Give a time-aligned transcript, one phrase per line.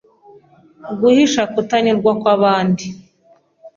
[0.99, 2.85] guhisha kutanyurwa kwabandi.